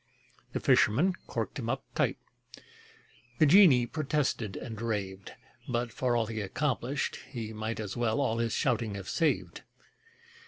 [0.53, 2.17] The fisherman corked him up tight:
[3.37, 5.33] The genie protested and raved,
[5.69, 9.61] But for all he accomplished, he might As well all his shouting have saved.